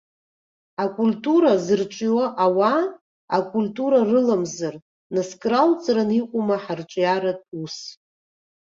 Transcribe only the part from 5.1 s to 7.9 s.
нас кралҵран иҟоума ҳарҿиаратә ус?